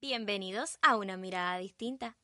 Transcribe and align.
Bienvenidos 0.00 0.78
a 0.80 0.96
una 0.96 1.16
mirada 1.16 1.58
distinta. 1.58 2.16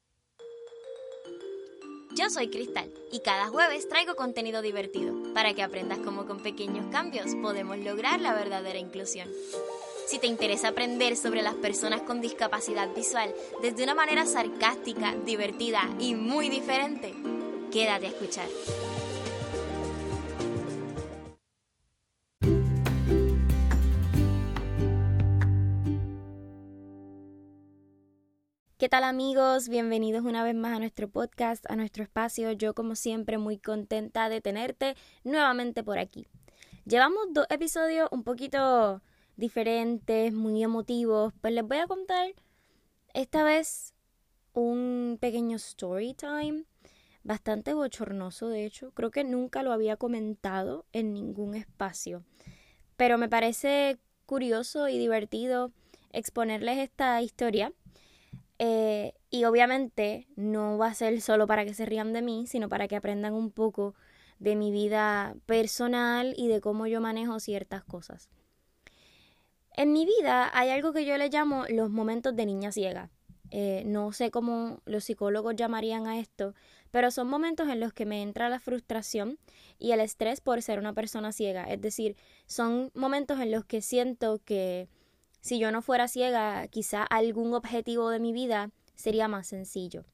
Yo 2.15 2.31
soy 2.31 2.49
Cristal 2.49 2.89
y 3.11 3.19
cada 3.19 3.49
jueves 3.49 3.89
traigo 3.89 4.15
contenido 4.15 4.63
divertido 4.63 5.13
para 5.35 5.55
que 5.55 5.63
aprendas 5.65 5.99
cómo 5.99 6.25
con 6.25 6.41
pequeños 6.41 6.87
cambios 6.93 7.35
podemos 7.43 7.77
lograr 7.79 8.21
la 8.21 8.33
verdadera 8.33 8.79
inclusión. 8.79 9.29
Si 10.07 10.21
te 10.21 10.29
interesa 10.29 10.69
aprender 10.69 11.17
sobre 11.17 11.43
las 11.43 11.55
personas 11.55 12.03
con 12.03 12.21
discapacidad 12.21 12.95
visual 12.95 13.35
desde 13.61 13.83
una 13.83 13.97
manera 13.97 14.25
sarcástica, 14.25 15.17
divertida 15.27 15.83
y 15.99 16.15
muy 16.15 16.51
diferente, 16.51 17.13
quédate 17.73 18.07
a 18.07 18.11
escuchar. 18.11 18.47
¿Qué 28.85 28.91
tal 28.91 29.05
amigos? 29.05 29.71
Bienvenidos 29.71 30.27
una 30.27 30.45
vez 30.45 30.55
más 30.55 30.77
a 30.77 30.79
nuestro 30.79 31.09
podcast, 31.09 31.65
a 31.71 31.75
nuestro 31.75 32.03
espacio. 32.03 32.53
Yo 32.53 32.75
como 32.75 32.97
siempre 32.97 33.39
muy 33.39 33.57
contenta 33.57 34.29
de 34.29 34.43
tenerte 34.43 34.95
nuevamente 35.23 35.83
por 35.83 35.99
aquí. 35.99 36.27
Llevamos 36.85 37.29
dos 37.31 37.47
episodios 37.49 38.11
un 38.13 38.25
poquito 38.25 39.01
diferentes, 39.37 40.35
muy 40.35 40.63
emotivos, 40.63 41.33
pues 41.41 41.55
les 41.55 41.67
voy 41.67 41.79
a 41.79 41.87
contar 41.87 42.35
esta 43.15 43.43
vez 43.43 43.95
un 44.53 45.17
pequeño 45.19 45.57
story 45.57 46.13
time, 46.13 46.65
bastante 47.23 47.73
bochornoso 47.73 48.51
de 48.51 48.67
hecho, 48.67 48.91
creo 48.91 49.11
que 49.11 49.25
nunca 49.25 49.63
lo 49.63 49.73
había 49.73 49.97
comentado 49.97 50.85
en 50.93 51.15
ningún 51.15 51.55
espacio, 51.55 52.23
pero 52.99 53.17
me 53.17 53.31
parece 53.31 53.97
curioso 54.27 54.91
y 54.91 54.99
divertido 54.99 55.73
exponerles 56.13 56.77
esta 56.77 57.23
historia 57.23 57.73
eh, 58.59 59.15
y 59.31 59.45
obviamente 59.45 60.29
no 60.37 60.79
va 60.79 60.89
a 60.89 60.95
ser 60.95 61.21
solo 61.21 61.47
para 61.47 61.65
que 61.65 61.75
se 61.75 61.87
rían 61.87 62.13
de 62.13 62.23
mí, 62.23 62.47
sino 62.47 62.69
para 62.69 62.89
que 62.89 62.97
aprendan 62.97 63.35
un 63.35 63.51
poco 63.51 63.95
de 64.39 64.57
mi 64.57 64.71
vida 64.71 65.37
personal 65.47 66.35
y 66.37 66.49
de 66.49 66.61
cómo 66.61 66.87
yo 66.87 67.01
manejo 67.01 67.41
ciertas 67.41 67.85
cosas. 67.85 68.29
En 69.77 69.93
mi 69.93 70.07
vida 70.07 70.51
hay 70.57 70.71
algo 70.71 70.93
que 70.93 71.05
yo 71.05 71.17
le 71.17 71.31
llamo 71.31 71.65
los 71.69 71.91
momentos 71.91 72.37
de 72.37 72.47
niña 72.47 72.71
ciega. 72.71 73.11
Eh, 73.51 73.83
no 73.87 74.13
sé 74.13 74.31
cómo 74.31 74.81
los 74.85 75.05
psicólogos 75.05 75.55
llamarían 75.57 76.07
a 76.07 76.19
esto, 76.19 76.55
pero 76.91 77.11
son 77.11 77.29
momentos 77.29 77.69
en 77.69 77.81
los 77.81 77.93
que 77.93 78.07
me 78.07 78.23
entra 78.23 78.49
la 78.49 78.61
frustración 78.61 79.39
y 79.79 79.93
el 79.93 80.01
estrés 80.01 80.41
por 80.41 80.63
ser 80.63 80.79
una 80.79 80.93
persona 80.93 81.33
ciega. 81.33 81.65
Es 81.65 81.81
decir, 81.81 82.17
son 82.47 82.91
momentos 82.95 83.41
en 83.41 83.51
los 83.51 83.65
que 83.65 83.81
siento 83.83 84.41
que 84.45 84.89
si 85.45 85.59
yo 85.59 85.71
no 85.71 85.83
fuera 85.83 86.09
ciega, 86.09 86.67
quizá 86.69 87.03
algún 87.03 87.53
objetivo 87.53 88.09
de 88.09 88.19
mi 88.19 88.33
vida 88.33 88.71
sería 88.95 89.29
más 89.29 89.47
sencillo. 89.47 90.07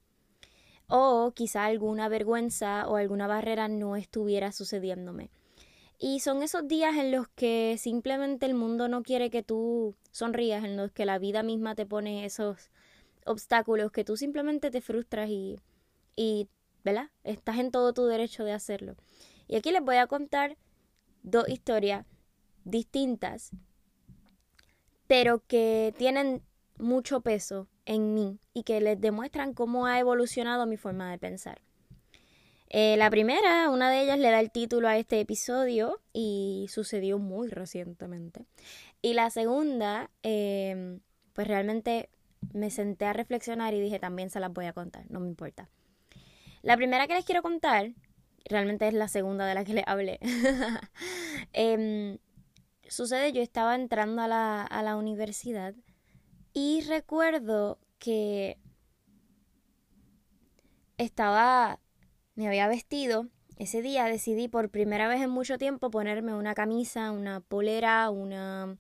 O 0.89 1.31
quizá 1.37 1.67
alguna 1.67 2.09
vergüenza 2.09 2.89
o 2.89 2.97
alguna 2.97 3.29
barrera 3.29 3.69
no 3.69 3.95
estuviera 3.95 4.51
sucediéndome. 4.51 5.31
Y 6.01 6.19
son 6.19 6.43
esos 6.43 6.67
días 6.67 6.97
en 6.97 7.13
los 7.13 7.29
que 7.29 7.77
simplemente 7.79 8.45
el 8.45 8.55
mundo 8.55 8.89
no 8.89 9.05
quiere 9.05 9.31
que 9.31 9.45
tú 9.45 9.95
sonrías, 10.11 10.65
en 10.65 10.77
los 10.77 10.91
que 10.91 11.07
la 11.07 11.21
vida 11.21 11.45
misma 11.45 11.77
te 11.77 11.87
pone 11.87 12.25
esos 12.25 12.73
obstáculos, 13.25 13.93
que 13.93 14.03
tú 14.03 14.17
simplemente 14.17 14.73
te 14.73 14.81
frustras 14.81 15.31
y, 15.31 15.61
y 16.17 16.49
¿verdad? 16.83 17.09
Estás 17.23 17.59
en 17.59 17.71
todo 17.71 17.93
tu 17.93 18.07
derecho 18.07 18.43
de 18.43 18.53
hacerlo. 18.53 18.97
Y 19.47 19.55
aquí 19.55 19.71
les 19.71 19.85
voy 19.85 19.97
a 19.97 20.09
contar 20.09 20.57
dos 21.23 21.49
historias 21.49 22.05
distintas 22.65 23.53
pero 25.11 25.43
que 25.45 25.93
tienen 25.99 26.41
mucho 26.79 27.21
peso 27.21 27.67
en 27.85 28.15
mí 28.15 28.39
y 28.55 28.63
que 28.63 28.81
les 28.81 29.01
demuestran 29.01 29.55
cómo 29.55 29.87
ha 29.87 29.99
evolucionado 29.99 30.67
mi 30.67 30.77
forma 30.77 31.11
de 31.11 31.19
pensar. 31.19 31.61
Eh, 32.69 32.97
la 32.97 33.11
primera, 33.11 33.71
una 33.71 33.91
de 33.91 34.03
ellas 34.03 34.21
le 34.21 34.31
da 34.31 34.39
el 34.39 34.53
título 34.53 34.87
a 34.87 34.97
este 34.97 35.19
episodio 35.19 36.01
y 36.13 36.69
sucedió 36.71 37.19
muy 37.19 37.49
recientemente. 37.49 38.47
Y 39.03 39.15
la 39.15 39.31
segunda, 39.31 40.13
em, 40.23 41.01
pues 41.33 41.49
realmente 41.49 42.09
me 42.53 42.71
senté 42.71 43.07
a 43.07 43.13
reflexionar 43.13 43.75
y 43.75 43.81
dije 43.81 43.99
también 43.99 44.31
se 44.31 44.39
las 44.39 44.53
voy 44.53 44.67
a 44.67 44.73
contar, 44.73 45.11
no 45.11 45.19
me 45.19 45.27
importa. 45.27 45.69
La 46.63 46.77
primera 46.77 47.09
que 47.09 47.15
les 47.15 47.25
quiero 47.25 47.43
contar, 47.43 47.95
realmente 48.45 48.87
es 48.87 48.95
la 48.95 49.09
segunda 49.09 49.45
de 49.45 49.55
la 49.55 49.65
que 49.65 49.75
les 49.75 49.85
hablé. 49.89 50.21
eh, 51.53 52.21
sucede, 52.91 53.33
yo 53.33 53.43
estaba 53.43 53.75
entrando 53.75 54.23
a 54.23 54.29
la, 54.29 54.63
a 54.63 54.83
la 54.83 54.97
universidad 54.97 55.75
y 56.53 56.83
recuerdo 56.83 57.79
que 57.99 58.59
estaba, 60.99 61.79
me 62.35 62.47
había 62.47 62.69
vestido. 62.69 63.29
Ese 63.57 63.83
día 63.83 64.05
decidí 64.05 64.49
por 64.49 64.71
primera 64.71 65.07
vez 65.07 65.21
en 65.21 65.31
mucho 65.31 65.59
tiempo 65.59 65.91
ponerme 65.91 66.35
una 66.35 66.55
camisa, 66.55 67.11
una 67.13 67.41
polera, 67.41 68.11
una 68.11 68.79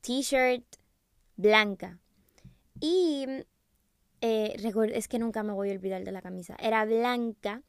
t-shirt 0.00 0.64
blanca. 1.36 1.98
Y 2.80 3.26
eh, 4.20 4.56
es 4.94 5.08
que 5.08 5.18
nunca 5.18 5.42
me 5.42 5.52
voy 5.52 5.70
a 5.70 5.72
olvidar 5.72 6.04
de 6.04 6.12
la 6.12 6.22
camisa. 6.22 6.56
Era 6.60 6.84
blanca, 6.84 7.62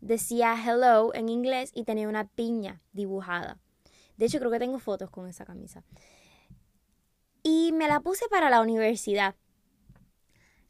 decía 0.00 0.54
hello 0.54 1.14
en 1.14 1.28
inglés 1.28 1.70
y 1.74 1.84
tenía 1.84 2.08
una 2.08 2.26
piña 2.28 2.80
dibujada. 2.92 3.60
De 4.16 4.26
hecho, 4.26 4.38
creo 4.38 4.50
que 4.50 4.58
tengo 4.58 4.78
fotos 4.78 5.10
con 5.10 5.28
esa 5.28 5.44
camisa. 5.44 5.82
Y 7.42 7.72
me 7.72 7.88
la 7.88 8.00
puse 8.00 8.26
para 8.28 8.50
la 8.50 8.60
universidad. 8.60 9.34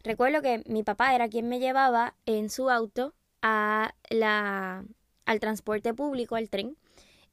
Recuerdo 0.03 0.43
que 0.43 0.63
mi 0.67 0.83
papá 0.83 1.15
era 1.15 1.29
quien 1.29 1.49
me 1.49 1.61
llevaba 1.61 2.15
en 2.27 2.51
su 2.51 2.69
auto 2.69 3.15
a 3.43 3.95
la, 4.11 4.85
al 5.25 5.41
transporte 5.41 5.95
público, 5.95 6.37
al 6.37 6.51
tren. 6.51 6.77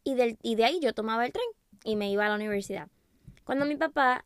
Y, 0.03 0.15
del, 0.15 0.37
y 0.41 0.55
de 0.55 0.65
ahí 0.65 0.79
yo 0.79 0.93
tomaba 0.93 1.25
el 1.25 1.33
tren 1.33 1.45
y 1.83 1.95
me 1.95 2.09
iba 2.09 2.25
a 2.25 2.29
la 2.29 2.35
universidad. 2.35 2.87
Cuando 3.43 3.65
mi 3.65 3.75
papá 3.75 4.25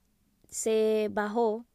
se 0.50 1.10
bajó, 1.12 1.66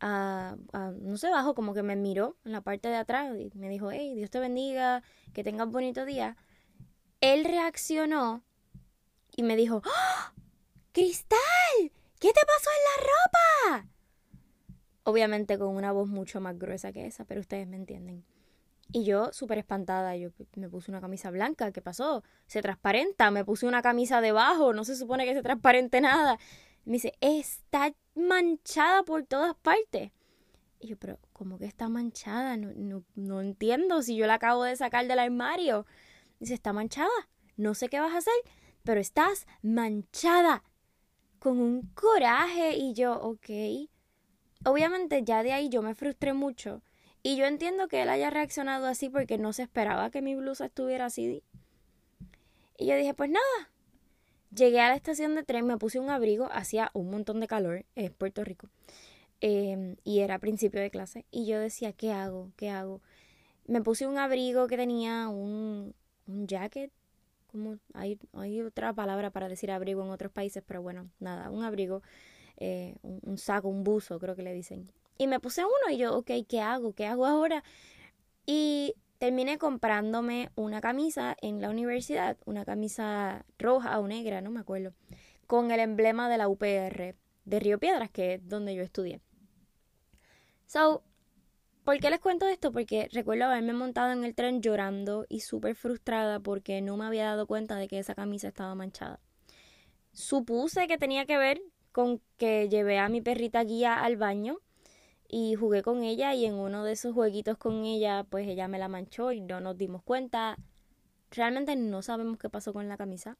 a, 0.00 0.56
no 1.00 1.16
se 1.16 1.30
bajó, 1.30 1.54
como 1.54 1.74
que 1.74 1.82
me 1.82 1.96
miró 1.96 2.36
en 2.44 2.52
la 2.52 2.60
parte 2.60 2.88
de 2.88 2.96
atrás 2.96 3.34
y 3.38 3.50
me 3.56 3.68
dijo, 3.68 3.90
hey, 3.90 4.14
Dios 4.14 4.30
te 4.30 4.40
bendiga, 4.40 5.02
que 5.32 5.44
tengas 5.44 5.68
bonito 5.68 6.04
día. 6.04 6.36
Él 7.20 7.44
reaccionó 7.44 8.42
y 9.36 9.42
me 9.42 9.54
dijo, 9.54 9.82
¡Oh! 9.84 10.40
¡Cristal! 10.92 11.38
¿Qué 12.18 12.32
te 12.32 12.40
pasó 12.46 12.70
en 12.70 13.04
la 13.04 13.80
ropa? 13.82 13.88
Obviamente 15.04 15.58
con 15.58 15.76
una 15.76 15.92
voz 15.92 16.08
mucho 16.08 16.40
más 16.40 16.58
gruesa 16.58 16.90
que 16.92 17.06
esa, 17.06 17.26
pero 17.26 17.42
ustedes 17.42 17.68
me 17.68 17.76
entienden. 17.76 18.24
Y 18.92 19.04
yo, 19.04 19.32
súper 19.32 19.58
espantada, 19.58 20.16
yo 20.16 20.30
me 20.54 20.70
puse 20.70 20.90
una 20.90 21.00
camisa 21.00 21.30
blanca, 21.30 21.70
¿qué 21.70 21.82
pasó? 21.82 22.24
Se 22.46 22.62
transparenta, 22.62 23.30
me 23.30 23.44
puse 23.44 23.66
una 23.66 23.82
camisa 23.82 24.20
debajo, 24.20 24.72
no 24.72 24.84
se 24.84 24.96
supone 24.96 25.26
que 25.26 25.34
se 25.34 25.42
transparente 25.42 26.00
nada. 26.00 26.38
Me 26.84 26.94
dice, 26.94 27.12
está 27.20 27.92
manchada 28.14 29.02
por 29.02 29.24
todas 29.24 29.54
partes. 29.56 30.12
Y 30.80 30.88
yo, 30.88 30.96
pero 30.96 31.18
¿cómo 31.32 31.58
que 31.58 31.66
está 31.66 31.88
manchada? 31.88 32.56
No, 32.56 32.72
no, 32.74 33.04
no 33.16 33.40
entiendo 33.42 34.02
si 34.02 34.16
yo 34.16 34.26
la 34.26 34.34
acabo 34.34 34.64
de 34.64 34.76
sacar 34.76 35.06
del 35.06 35.18
armario. 35.18 35.84
Dice, 36.40 36.54
está 36.54 36.72
manchada, 36.72 37.10
no 37.56 37.74
sé 37.74 37.88
qué 37.88 38.00
vas 38.00 38.14
a 38.14 38.18
hacer 38.18 38.34
pero 38.86 39.00
estás 39.00 39.46
manchada 39.62 40.62
con 41.40 41.60
un 41.60 41.82
coraje 41.94 42.76
y 42.76 42.94
yo, 42.94 43.20
ok. 43.20 43.90
Obviamente 44.64 45.22
ya 45.24 45.42
de 45.42 45.52
ahí 45.52 45.68
yo 45.68 45.82
me 45.82 45.94
frustré 45.94 46.32
mucho 46.32 46.82
y 47.22 47.36
yo 47.36 47.46
entiendo 47.46 47.88
que 47.88 48.02
él 48.02 48.08
haya 48.08 48.30
reaccionado 48.30 48.86
así 48.86 49.08
porque 49.08 49.38
no 49.38 49.52
se 49.52 49.64
esperaba 49.64 50.10
que 50.10 50.22
mi 50.22 50.36
blusa 50.36 50.66
estuviera 50.66 51.06
así. 51.06 51.42
Y 52.78 52.86
yo 52.86 52.96
dije, 52.96 53.12
pues 53.12 53.28
nada. 53.28 53.70
Llegué 54.54 54.80
a 54.80 54.88
la 54.88 54.94
estación 54.94 55.34
de 55.34 55.42
tren, 55.42 55.66
me 55.66 55.76
puse 55.76 55.98
un 55.98 56.08
abrigo, 56.08 56.48
hacía 56.52 56.90
un 56.94 57.10
montón 57.10 57.40
de 57.40 57.48
calor, 57.48 57.84
es 57.96 58.12
Puerto 58.12 58.44
Rico, 58.44 58.68
em, 59.40 59.96
y 60.04 60.20
era 60.20 60.38
principio 60.38 60.80
de 60.80 60.90
clase, 60.90 61.26
y 61.32 61.46
yo 61.46 61.58
decía, 61.58 61.92
¿qué 61.92 62.12
hago? 62.12 62.52
¿Qué 62.56 62.70
hago? 62.70 63.02
Me 63.66 63.82
puse 63.82 64.06
un 64.06 64.18
abrigo 64.18 64.68
que 64.68 64.76
tenía 64.76 65.28
un, 65.28 65.94
un 66.28 66.46
jacket, 66.46 66.92
hay, 67.94 68.18
otra 68.62 68.92
palabra 68.92 69.30
para 69.30 69.48
decir 69.48 69.70
abrigo 69.70 70.04
en 70.04 70.10
otros 70.10 70.32
países, 70.32 70.62
pero 70.66 70.82
bueno, 70.82 71.10
nada, 71.18 71.50
un 71.50 71.64
abrigo, 71.64 72.02
eh, 72.56 72.96
un, 73.02 73.38
saco, 73.38 73.68
un 73.68 73.84
buzo, 73.84 74.18
creo 74.18 74.34
que 74.36 74.42
le 74.42 74.52
dicen. 74.52 74.90
Y 75.18 75.26
me 75.26 75.40
puse 75.40 75.64
uno 75.64 75.94
y 75.94 75.98
yo, 75.98 76.16
ok, 76.16 76.30
¿qué 76.48 76.60
hago? 76.60 76.92
¿Qué 76.92 77.06
hago 77.06 77.26
ahora? 77.26 77.64
Y 78.44 78.94
terminé 79.18 79.58
comprándome 79.58 80.50
una 80.56 80.80
camisa 80.80 81.36
en 81.40 81.60
la 81.60 81.70
universidad, 81.70 82.36
una 82.44 82.64
camisa 82.64 83.44
roja 83.58 83.98
o 83.98 84.06
negra, 84.06 84.40
no 84.40 84.50
me 84.50 84.60
acuerdo, 84.60 84.92
con 85.46 85.70
el 85.70 85.80
emblema 85.80 86.28
de 86.28 86.38
la 86.38 86.48
UPR 86.48 87.14
de 87.44 87.60
Río 87.60 87.78
Piedras, 87.78 88.10
que 88.10 88.34
es 88.34 88.48
donde 88.48 88.74
yo 88.74 88.82
estudié. 88.82 89.20
So, 90.66 91.02
¿Por 91.86 92.00
qué 92.00 92.10
les 92.10 92.18
cuento 92.18 92.48
esto? 92.48 92.72
Porque 92.72 93.08
recuerdo 93.12 93.44
haberme 93.44 93.72
montado 93.72 94.10
en 94.10 94.24
el 94.24 94.34
tren 94.34 94.60
llorando 94.60 95.24
y 95.28 95.42
súper 95.42 95.76
frustrada 95.76 96.40
porque 96.40 96.82
no 96.82 96.96
me 96.96 97.04
había 97.04 97.26
dado 97.26 97.46
cuenta 97.46 97.76
de 97.76 97.86
que 97.86 98.00
esa 98.00 98.16
camisa 98.16 98.48
estaba 98.48 98.74
manchada. 98.74 99.20
Supuse 100.12 100.88
que 100.88 100.98
tenía 100.98 101.26
que 101.26 101.38
ver 101.38 101.62
con 101.92 102.20
que 102.38 102.68
llevé 102.68 102.98
a 102.98 103.08
mi 103.08 103.20
perrita 103.20 103.62
guía 103.62 104.02
al 104.02 104.16
baño 104.16 104.58
y 105.28 105.54
jugué 105.54 105.82
con 105.82 106.02
ella 106.02 106.34
y 106.34 106.46
en 106.46 106.54
uno 106.54 106.82
de 106.82 106.90
esos 106.90 107.14
jueguitos 107.14 107.56
con 107.56 107.84
ella 107.84 108.26
pues 108.28 108.48
ella 108.48 108.66
me 108.66 108.80
la 108.80 108.88
manchó 108.88 109.30
y 109.30 109.40
no 109.40 109.60
nos 109.60 109.78
dimos 109.78 110.02
cuenta. 110.02 110.58
Realmente 111.30 111.76
no 111.76 112.02
sabemos 112.02 112.36
qué 112.36 112.50
pasó 112.50 112.72
con 112.72 112.88
la 112.88 112.96
camisa. 112.96 113.38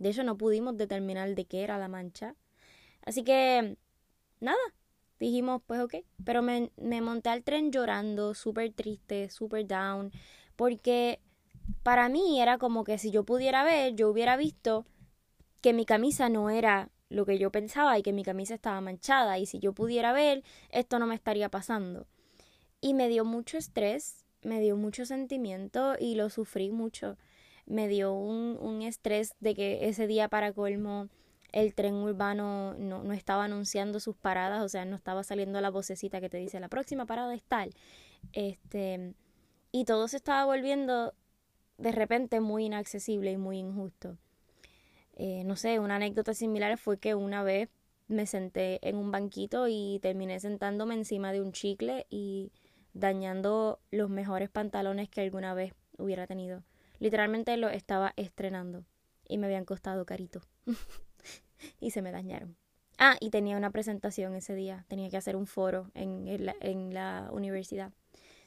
De 0.00 0.08
hecho 0.08 0.24
no 0.24 0.36
pudimos 0.36 0.76
determinar 0.76 1.32
de 1.32 1.44
qué 1.44 1.62
era 1.62 1.78
la 1.78 1.86
mancha. 1.86 2.34
Así 3.04 3.22
que 3.22 3.76
nada, 4.40 4.58
dijimos 5.18 5.62
pues 5.66 5.80
ok, 5.80 5.96
pero 6.24 6.42
me, 6.42 6.70
me 6.76 7.00
monté 7.00 7.30
al 7.30 7.42
tren 7.42 7.72
llorando, 7.72 8.34
súper 8.34 8.72
triste, 8.72 9.30
súper 9.30 9.66
down, 9.66 10.12
porque 10.56 11.20
para 11.82 12.08
mí 12.08 12.40
era 12.40 12.58
como 12.58 12.84
que 12.84 12.98
si 12.98 13.10
yo 13.10 13.24
pudiera 13.24 13.64
ver, 13.64 13.94
yo 13.94 14.08
hubiera 14.10 14.36
visto 14.36 14.86
que 15.60 15.72
mi 15.72 15.84
camisa 15.84 16.28
no 16.28 16.50
era 16.50 16.90
lo 17.08 17.24
que 17.24 17.38
yo 17.38 17.50
pensaba 17.50 17.98
y 17.98 18.02
que 18.02 18.12
mi 18.12 18.24
camisa 18.24 18.54
estaba 18.54 18.80
manchada 18.80 19.38
y 19.38 19.46
si 19.46 19.58
yo 19.58 19.72
pudiera 19.72 20.12
ver, 20.12 20.44
esto 20.70 20.98
no 20.98 21.06
me 21.06 21.14
estaría 21.14 21.48
pasando. 21.48 22.06
Y 22.80 22.94
me 22.94 23.08
dio 23.08 23.24
mucho 23.24 23.58
estrés, 23.58 24.24
me 24.42 24.60
dio 24.60 24.76
mucho 24.76 25.04
sentimiento 25.04 25.94
y 25.98 26.14
lo 26.14 26.30
sufrí 26.30 26.70
mucho. 26.70 27.16
Me 27.66 27.88
dio 27.88 28.12
un, 28.12 28.56
un 28.60 28.82
estrés 28.82 29.34
de 29.40 29.54
que 29.54 29.88
ese 29.88 30.06
día 30.06 30.28
para 30.28 30.52
colmo 30.52 31.08
el 31.52 31.74
tren 31.74 31.94
urbano 31.94 32.74
no, 32.74 33.02
no, 33.02 33.12
estaba 33.12 33.44
anunciando 33.44 34.00
sus 34.00 34.16
paradas, 34.16 34.62
o 34.62 34.68
sea, 34.68 34.84
no 34.84 34.96
estaba 34.96 35.24
saliendo 35.24 35.60
la 35.60 35.70
vocecita 35.70 36.20
que 36.20 36.28
te 36.28 36.36
dice 36.36 36.60
la 36.60 36.68
próxima 36.68 37.06
parada 37.06 37.34
es 37.34 37.44
tal. 37.44 37.74
Este, 38.32 39.14
y 39.72 39.84
todo 39.84 40.08
se 40.08 40.16
estaba 40.16 40.44
volviendo 40.44 41.14
de 41.78 41.92
repente 41.92 42.40
muy 42.40 42.66
inaccesible 42.66 43.32
y 43.32 43.36
muy 43.36 43.58
injusto. 43.58 44.18
Eh, 45.16 45.42
no 45.44 45.56
sé, 45.56 45.78
una 45.78 45.96
anécdota 45.96 46.34
similar 46.34 46.78
fue 46.78 46.98
que 46.98 47.14
una 47.14 47.42
vez 47.42 47.68
me 48.08 48.26
senté 48.26 48.78
en 48.88 48.96
un 48.96 49.10
banquito 49.10 49.68
y 49.68 49.98
terminé 50.00 50.40
sentándome 50.40 50.94
encima 50.94 51.32
de 51.32 51.42
un 51.42 51.52
chicle 51.52 52.06
y 52.08 52.52
dañando 52.94 53.80
los 53.90 54.10
mejores 54.10 54.48
pantalones 54.48 55.08
que 55.08 55.20
alguna 55.20 55.54
vez 55.54 55.74
hubiera 55.98 56.26
tenido. 56.26 56.62
Literalmente 57.00 57.56
lo 57.56 57.68
estaba 57.68 58.12
estrenando 58.16 58.84
y 59.28 59.38
me 59.38 59.46
habían 59.46 59.64
costado 59.64 60.04
carito. 60.06 60.40
y 61.80 61.90
se 61.90 62.02
me 62.02 62.12
dañaron. 62.12 62.56
Ah, 62.98 63.16
y 63.20 63.30
tenía 63.30 63.56
una 63.56 63.70
presentación 63.70 64.34
ese 64.34 64.54
día. 64.54 64.84
Tenía 64.88 65.08
que 65.08 65.16
hacer 65.16 65.36
un 65.36 65.46
foro 65.46 65.90
en, 65.94 66.44
la, 66.44 66.56
en 66.60 66.92
la 66.92 67.28
universidad. 67.32 67.92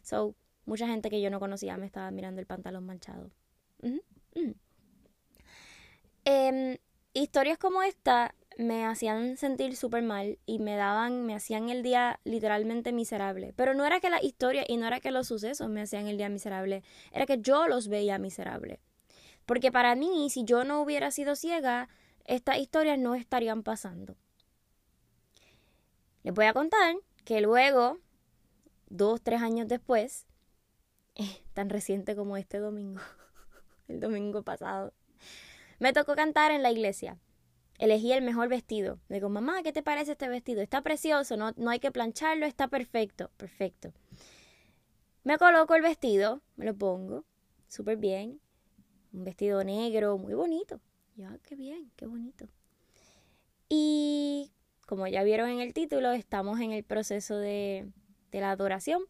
So, 0.02 0.36
mucha 0.66 0.88
gente 0.88 1.10
que 1.10 1.22
yo 1.22 1.30
no 1.30 1.40
conocía 1.40 1.78
me 1.78 1.86
estaba 1.86 2.12
mirando 2.12 2.42
el 2.42 2.48
pantalón 2.48 2.86
manchado. 2.86 3.32
Em, 6.26 6.78
historias 7.14 7.58
como 7.58 7.82
esta 7.82 8.36
me 8.58 8.86
hacían 8.86 9.38
sentir 9.38 9.76
súper 9.76 10.04
mal 10.04 10.38
y 10.46 10.60
me 10.60 10.76
daban, 10.76 11.26
me 11.26 11.34
hacían 11.34 11.70
el 11.70 11.84
día 11.84 12.20
literalmente 12.24 12.92
miserable. 12.92 13.54
Pero 13.56 13.74
no 13.74 13.86
era 13.86 14.00
que 14.00 14.10
la 14.10 14.22
historia 14.22 14.66
y 14.68 14.78
no 14.78 14.88
era 14.88 15.00
que 15.00 15.12
los 15.12 15.28
sucesos 15.28 15.70
me 15.70 15.82
hacían 15.82 16.08
el 16.08 16.18
día 16.18 16.30
miserable, 16.30 16.84
era 17.12 17.26
que 17.26 17.40
yo 17.40 17.68
los 17.68 17.88
veía 17.88 18.20
miserable. 18.20 18.80
Porque 19.46 19.72
para 19.72 19.96
mí, 19.96 20.30
si 20.30 20.44
yo 20.44 20.64
no 20.64 20.82
hubiera 20.82 21.12
sido 21.12 21.36
ciega, 21.36 21.90
estas 22.26 22.58
historias 22.58 22.98
no 23.00 23.16
estarían 23.16 23.64
pasando. 23.64 24.16
Les 26.24 26.34
voy 26.34 26.46
a 26.46 26.54
contar 26.54 26.96
que 27.26 27.42
luego, 27.42 28.00
dos, 28.90 29.22
tres 29.22 29.42
años 29.42 29.68
después, 29.68 30.28
tan 31.54 31.70
reciente 31.70 32.16
como 32.16 32.38
este 32.38 32.60
domingo, 32.60 33.02
el 33.88 34.00
domingo 34.00 34.44
pasado, 34.44 34.94
me 35.80 35.94
tocó 35.94 36.16
cantar 36.16 36.52
en 36.52 36.62
la 36.62 36.72
iglesia. 36.72 37.18
Elegí 37.80 38.12
el 38.12 38.24
mejor 38.24 38.48
vestido. 38.48 39.00
Le 39.08 39.16
digo, 39.16 39.30
mamá, 39.30 39.64
¿qué 39.64 39.74
te 39.74 39.82
parece 39.82 40.12
este 40.12 40.30
vestido? 40.30 40.62
Está 40.62 40.82
precioso, 40.82 41.36
no, 41.38 41.54
no 41.58 41.72
hay 41.72 41.80
que 41.80 41.92
plancharlo, 41.92 42.46
está 42.46 42.68
perfecto. 42.68 43.32
Perfecto. 43.38 43.92
Me 45.24 45.40
coloco 45.40 45.74
el 45.74 45.82
vestido, 45.82 46.42
me 46.56 46.66
lo 46.66 46.76
pongo, 46.76 47.26
súper 47.68 47.98
bien. 47.98 48.40
Un 49.14 49.24
vestido 49.24 49.64
negro, 49.64 50.18
muy 50.20 50.36
bonito. 50.36 50.80
Ya, 51.16 51.38
qué 51.44 51.56
bien, 51.56 51.92
qué 51.96 52.08
bonito. 52.08 52.48
Y 53.70 54.52
como 54.86 55.08
ya 55.08 55.24
vieron 55.24 55.50
en 55.50 55.62
el 55.62 55.74
título, 55.74 56.12
estamos 56.12 56.60
en 56.60 56.72
el 56.72 56.84
proceso 56.84 57.38
de, 57.38 57.92
de 58.32 58.40
la 58.40 58.52
adoración. 58.52 59.04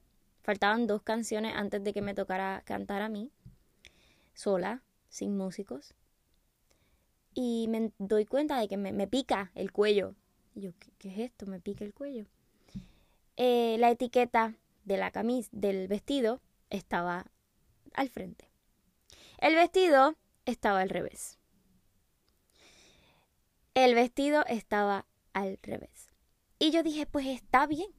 Faltaban 0.44 0.88
dos 0.88 1.04
canciones 1.04 1.54
antes 1.56 1.84
de 1.84 1.94
que 1.94 2.02
me 2.02 2.16
tocara 2.16 2.64
cantar 2.66 3.02
a 3.02 3.10
mí, 3.10 3.32
sola, 4.34 4.84
sin 5.10 5.38
músicos 5.38 5.96
y 7.34 7.68
me 7.70 7.92
doy 7.98 8.26
cuenta 8.26 8.60
de 8.60 8.68
que 8.68 8.78
me, 8.78 9.08
pica 9.08 9.52
el 9.56 9.72
cuello. 9.72 10.16
Yo, 10.56 10.72
¿qué, 10.98 11.10
es 11.10 11.20
esto? 11.20 11.46
Me 11.46 11.60
pica 11.60 11.86
el 11.86 11.94
cuello. 11.94 12.26
Eh, 13.38 13.78
la 13.80 13.90
etiqueta 13.90 14.56
de 14.84 14.98
la 14.98 15.12
camisa, 15.12 15.50
del 15.54 15.88
vestido, 15.88 16.42
estaba 16.70 17.32
al 17.94 18.10
frente. 18.10 18.50
El 19.38 19.56
vestido 19.56 20.16
estaba 20.46 20.82
al 20.82 20.90
revés. 20.90 21.38
El 23.74 23.96
vestido 23.96 24.44
estaba 24.48 25.06
al 25.32 25.58
revés. 25.64 26.10
Y 26.60 26.72
yo 26.72 26.84
dije, 26.84 27.06
pues 27.06 27.26
está 27.28 27.68
bien. 27.68 27.90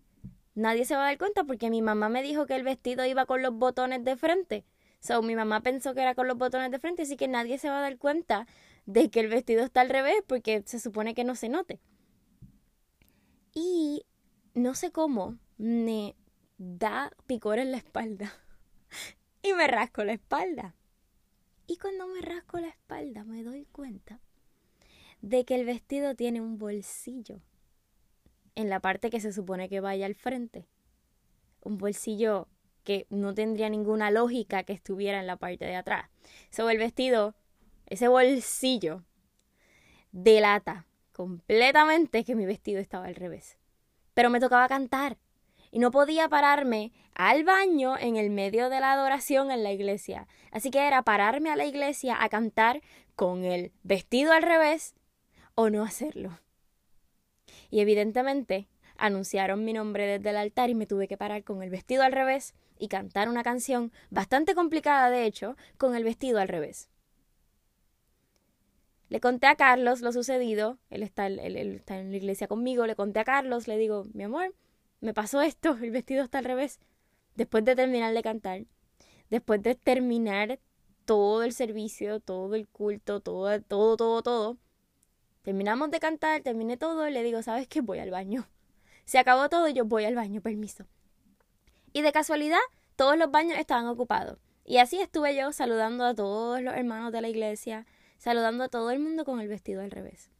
Nadie 0.54 0.84
se 0.84 0.94
va 0.94 1.02
a 1.02 1.06
dar 1.06 1.18
cuenta 1.18 1.44
porque 1.44 1.70
mi 1.70 1.80
mamá 1.80 2.10
me 2.10 2.22
dijo 2.22 2.44
que 2.44 2.54
el 2.54 2.62
vestido 2.62 3.06
iba 3.06 3.24
con 3.24 3.40
los 3.40 3.54
botones 3.54 4.04
de 4.04 4.16
frente. 4.16 4.66
So, 5.00 5.22
mi 5.22 5.34
mamá 5.34 5.62
pensó 5.62 5.94
que 5.94 6.02
era 6.02 6.14
con 6.14 6.28
los 6.28 6.36
botones 6.36 6.70
de 6.70 6.78
frente, 6.78 7.02
así 7.02 7.16
que 7.16 7.26
nadie 7.26 7.58
se 7.58 7.70
va 7.70 7.78
a 7.78 7.80
dar 7.82 7.96
cuenta 7.96 8.46
de 8.84 9.10
que 9.10 9.20
el 9.20 9.28
vestido 9.28 9.64
está 9.64 9.80
al 9.80 9.88
revés 9.88 10.22
porque 10.26 10.62
se 10.66 10.78
supone 10.78 11.14
que 11.14 11.24
no 11.24 11.34
se 11.34 11.48
note. 11.48 11.80
Y 13.54 14.04
no 14.54 14.74
sé 14.74 14.92
cómo 14.92 15.38
me 15.56 16.14
da 16.58 17.10
picor 17.26 17.58
en 17.58 17.72
la 17.72 17.78
espalda 17.78 18.32
y 19.42 19.54
me 19.54 19.66
rasco 19.66 20.04
la 20.04 20.12
espalda. 20.12 20.76
Y 21.66 21.78
cuando 21.78 22.06
me 22.08 22.20
rasco 22.20 22.60
la 22.60 22.68
espalda 22.68 23.24
me 23.24 23.42
doy 23.42 23.64
cuenta 23.72 24.20
de 25.22 25.44
que 25.44 25.54
el 25.54 25.64
vestido 25.64 26.14
tiene 26.14 26.40
un 26.40 26.58
bolsillo 26.58 27.40
en 28.54 28.68
la 28.68 28.80
parte 28.80 29.08
que 29.08 29.20
se 29.20 29.32
supone 29.32 29.68
que 29.68 29.80
vaya 29.80 30.04
al 30.04 30.14
frente. 30.14 30.66
Un 31.62 31.78
bolsillo 31.78 32.48
que 32.84 33.06
no 33.08 33.32
tendría 33.32 33.70
ninguna 33.70 34.10
lógica 34.10 34.64
que 34.64 34.72
estuviera 34.72 35.20
en 35.20 35.28
la 35.28 35.36
parte 35.36 35.64
de 35.64 35.76
atrás. 35.76 36.10
Sobre 36.50 36.74
el 36.74 36.78
vestido 36.78 37.34
ese 37.86 38.08
bolsillo 38.08 39.04
delata 40.10 40.86
completamente 41.12 42.24
que 42.24 42.34
mi 42.34 42.44
vestido 42.44 42.80
estaba 42.80 43.06
al 43.06 43.14
revés. 43.14 43.58
Pero 44.14 44.28
me 44.28 44.40
tocaba 44.40 44.68
cantar 44.68 45.18
y 45.70 45.78
no 45.78 45.90
podía 45.92 46.28
pararme 46.28 46.92
al 47.14 47.44
baño 47.44 47.96
en 47.96 48.16
el 48.16 48.30
medio 48.30 48.68
de 48.70 48.80
la 48.80 48.92
adoración 48.92 49.50
en 49.52 49.62
la 49.62 49.72
iglesia. 49.72 50.26
Así 50.50 50.70
que 50.70 50.86
era 50.86 51.02
pararme 51.02 51.50
a 51.50 51.56
la 51.56 51.64
iglesia 51.64 52.22
a 52.22 52.28
cantar 52.28 52.82
con 53.14 53.44
el 53.44 53.72
vestido 53.82 54.32
al 54.32 54.42
revés 54.42 54.94
o 55.54 55.70
no 55.70 55.82
hacerlo. 55.84 56.40
Y 57.70 57.80
evidentemente 57.80 58.68
anunciaron 58.96 59.64
mi 59.64 59.72
nombre 59.72 60.06
desde 60.06 60.30
el 60.30 60.36
altar 60.36 60.70
y 60.70 60.74
me 60.74 60.86
tuve 60.86 61.08
que 61.08 61.16
parar 61.16 61.44
con 61.44 61.62
el 61.62 61.70
vestido 61.70 62.02
al 62.02 62.12
revés 62.12 62.54
y 62.78 62.88
cantar 62.88 63.28
una 63.28 63.42
canción 63.42 63.92
bastante 64.10 64.54
complicada 64.54 65.10
de 65.10 65.24
hecho 65.24 65.56
con 65.76 65.94
el 65.96 66.04
vestido 66.04 66.38
al 66.38 66.48
revés. 66.48 66.88
Le 69.08 69.20
conté 69.20 69.46
a 69.46 69.56
Carlos 69.56 70.00
lo 70.00 70.10
sucedido, 70.10 70.78
él 70.88 71.02
está, 71.02 71.26
en 71.26 72.10
la 72.10 72.16
iglesia 72.16 72.48
conmigo, 72.48 72.86
le 72.86 72.96
conté 72.96 73.20
a 73.20 73.24
Carlos, 73.24 73.68
le 73.68 73.76
digo, 73.76 74.06
mi 74.14 74.24
amor, 74.24 74.54
me 75.00 75.12
pasó 75.12 75.42
esto, 75.42 75.76
el 75.82 75.90
vestido 75.90 76.24
está 76.24 76.38
al 76.38 76.44
revés. 76.44 76.80
Después 77.34 77.64
de 77.64 77.76
terminar 77.76 78.14
de 78.14 78.22
cantar, 78.22 78.64
después 79.28 79.62
de 79.62 79.74
terminar 79.74 80.60
todo 81.04 81.42
el 81.42 81.52
servicio, 81.52 82.20
todo 82.20 82.54
el 82.54 82.66
culto, 82.68 83.20
todo, 83.20 83.60
todo, 83.60 83.96
todo, 83.96 84.22
todo, 84.22 84.58
terminamos 85.42 85.90
de 85.90 86.00
cantar, 86.00 86.42
terminé 86.42 86.76
todo 86.76 87.08
y 87.08 87.12
le 87.12 87.22
digo, 87.22 87.42
¿sabes 87.42 87.68
qué? 87.68 87.80
Voy 87.80 87.98
al 87.98 88.10
baño. 88.10 88.48
Se 89.04 89.18
acabó 89.18 89.48
todo 89.48 89.68
y 89.68 89.72
yo 89.72 89.84
voy 89.84 90.04
al 90.04 90.14
baño, 90.14 90.40
permiso. 90.40 90.86
Y 91.92 92.02
de 92.02 92.12
casualidad, 92.12 92.60
todos 92.96 93.18
los 93.18 93.30
baños 93.30 93.58
estaban 93.58 93.86
ocupados. 93.86 94.38
Y 94.64 94.78
así 94.78 95.00
estuve 95.00 95.34
yo 95.34 95.52
saludando 95.52 96.04
a 96.04 96.14
todos 96.14 96.62
los 96.62 96.74
hermanos 96.74 97.12
de 97.12 97.20
la 97.20 97.28
iglesia, 97.28 97.86
saludando 98.18 98.64
a 98.64 98.68
todo 98.68 98.90
el 98.90 99.00
mundo 99.00 99.24
con 99.24 99.40
el 99.40 99.48
vestido 99.48 99.82
al 99.82 99.90
revés. 99.90 100.30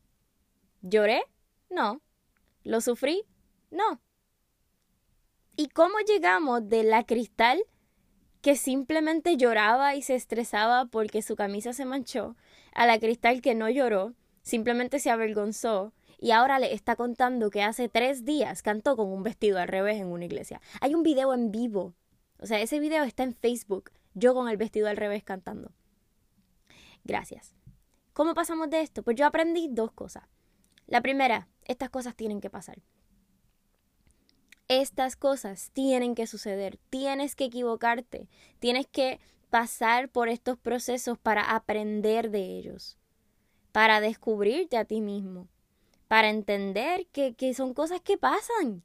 ¿Lloré? 0.81 1.25
No. 1.69 2.01
¿Lo 2.63 2.81
sufrí? 2.81 3.25
No. 3.71 4.01
¿Y 5.57 5.69
cómo 5.69 5.99
llegamos 6.07 6.69
de 6.69 6.85
la 6.85 7.05
cristal 7.05 7.63
que 8.41 8.57
simplemente 8.57 9.37
lloraba 9.37 9.95
y 9.95 10.03
se 10.03 10.15
estresaba 10.15 10.87
porque 10.87 11.23
su 11.23 11.37
camisa 11.37 11.73
se 11.73 11.85
manchó 11.85 12.37
a 12.75 12.87
la 12.87 12.99
cristal 12.99 13.41
que 13.41 13.55
no 13.55 13.69
lloró, 13.69 14.15
simplemente 14.43 14.99
se 14.99 15.11
avergonzó 15.11 15.93
y 16.19 16.31
ahora 16.31 16.59
le 16.59 16.73
está 16.73 16.95
contando 16.97 17.51
que 17.51 17.63
hace 17.63 17.89
tres 17.89 18.25
días 18.25 18.63
cantó 18.63 18.97
con 18.97 19.09
un 19.09 19.23
vestido 19.23 19.59
al 19.59 19.69
revés 19.69 20.01
en 20.01 20.07
una 20.07 20.25
iglesia? 20.25 20.61
Hay 20.81 20.95
un 20.95 21.03
video 21.03 21.35
en 21.35 21.51
vivo. 21.51 21.95
O 22.39 22.47
sea, 22.47 22.61
ese 22.61 22.81
video 22.81 23.05
está 23.05 23.23
en 23.23 23.35
Facebook, 23.35 23.91
yo 24.15 24.35
con 24.35 24.49
el 24.49 24.57
vestido 24.57 24.89
al 24.89 24.97
revés 24.97 25.25
cantando. 25.25 25.73
Gracias. 27.05 27.55
¿Cómo 28.13 28.35
pasamos 28.35 28.69
de 28.71 28.81
esto? 28.81 29.03
Pues 29.03 29.17
yo 29.17 29.27
aprendí 29.27 29.69
dos 29.71 29.93
cosas. 29.93 30.25
La 30.87 31.01
primera, 31.01 31.49
estas 31.65 31.91
cosas 31.91 32.15
tienen 32.15 32.41
que 32.41 32.51
pasar. 32.51 32.83
estas 34.69 35.17
cosas 35.17 35.71
tienen 35.73 36.15
que 36.15 36.27
suceder, 36.27 36.79
tienes 36.91 37.37
que 37.37 37.45
equivocarte, 37.45 38.29
tienes 38.59 38.87
que 38.87 39.21
pasar 39.51 40.09
por 40.09 40.29
estos 40.29 40.59
procesos 40.59 41.19
para 41.19 41.55
aprender 41.55 42.31
de 42.31 42.59
ellos, 42.59 42.99
para 43.73 44.01
descubrirte 44.01 44.77
a 44.77 44.85
ti 44.85 45.01
mismo, 45.01 45.49
para 46.09 46.29
entender 46.29 47.07
que, 47.07 47.35
que 47.35 47.55
son 47.55 47.75
cosas 47.75 48.01
que 48.01 48.19
pasan 48.19 48.83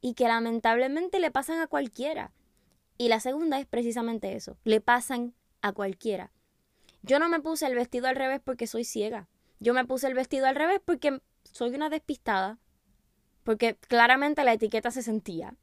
y 0.00 0.14
que 0.14 0.28
lamentablemente 0.28 1.20
le 1.20 1.30
pasan 1.30 1.60
a 1.60 1.66
cualquiera. 1.66 2.32
Y 2.96 3.08
la 3.08 3.20
segunda 3.20 3.58
es 3.58 3.66
precisamente 3.66 4.34
eso, 4.34 4.56
le 4.64 4.80
pasan 4.80 5.34
a 5.62 5.72
cualquiera. 5.72 6.32
Yo 7.02 7.18
no 7.18 7.28
me 7.28 7.40
puse 7.40 7.66
el 7.66 7.74
vestido 7.74 8.08
al 8.08 8.16
revés 8.16 8.40
porque 8.44 8.66
soy 8.66 8.84
ciega. 8.84 9.28
Yo 9.58 9.74
me 9.74 9.84
puse 9.84 10.06
el 10.06 10.14
vestido 10.14 10.46
al 10.46 10.54
revés 10.54 10.80
porque 10.84 11.20
soy 11.44 11.74
una 11.74 11.88
despistada. 11.88 12.58
Porque 13.42 13.74
claramente 13.74 14.44
la 14.44 14.52
etiqueta 14.52 14.90
se 14.90 15.02
sentía. 15.02 15.56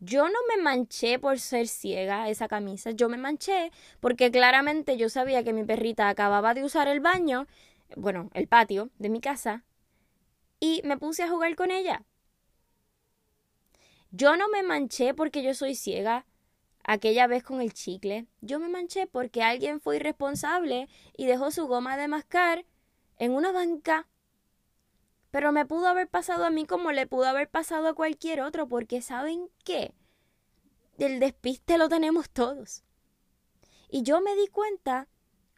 Yo 0.00 0.24
no 0.24 0.38
me 0.48 0.62
manché 0.62 1.18
por 1.18 1.38
ser 1.38 1.68
ciega 1.68 2.28
esa 2.30 2.48
camisa, 2.48 2.90
yo 2.92 3.10
me 3.10 3.18
manché 3.18 3.70
porque 4.00 4.30
claramente 4.30 4.96
yo 4.96 5.10
sabía 5.10 5.44
que 5.44 5.52
mi 5.52 5.64
perrita 5.64 6.08
acababa 6.08 6.54
de 6.54 6.64
usar 6.64 6.88
el 6.88 7.00
baño, 7.00 7.46
bueno, 7.96 8.30
el 8.32 8.48
patio 8.48 8.90
de 8.98 9.10
mi 9.10 9.20
casa, 9.20 9.64
y 10.58 10.80
me 10.84 10.96
puse 10.96 11.22
a 11.22 11.28
jugar 11.28 11.54
con 11.54 11.70
ella. 11.70 12.02
Yo 14.10 14.36
no 14.36 14.48
me 14.48 14.62
manché 14.62 15.14
porque 15.14 15.42
yo 15.42 15.54
soy 15.54 15.74
ciega 15.74 16.26
aquella 16.82 17.26
vez 17.26 17.42
con 17.44 17.60
el 17.60 17.72
chicle. 17.72 18.26
Yo 18.40 18.58
me 18.58 18.68
manché 18.68 19.06
porque 19.06 19.42
alguien 19.42 19.80
fue 19.80 19.96
irresponsable 19.96 20.88
y 21.16 21.26
dejó 21.26 21.50
su 21.50 21.66
goma 21.66 21.96
de 21.96 22.08
mascar 22.08 22.64
en 23.18 23.32
una 23.32 23.52
banca. 23.52 24.08
Pero 25.30 25.52
me 25.52 25.66
pudo 25.66 25.86
haber 25.86 26.08
pasado 26.08 26.44
a 26.44 26.50
mí 26.50 26.66
como 26.66 26.92
le 26.92 27.06
pudo 27.06 27.26
haber 27.26 27.48
pasado 27.48 27.88
a 27.88 27.94
cualquier 27.94 28.40
otro, 28.40 28.68
porque 28.68 29.00
¿saben 29.00 29.48
qué? 29.64 29.94
El 30.98 31.20
despiste 31.20 31.78
lo 31.78 31.88
tenemos 31.88 32.30
todos. 32.30 32.84
Y 33.88 34.02
yo 34.02 34.20
me 34.20 34.34
di 34.36 34.48
cuenta 34.48 35.08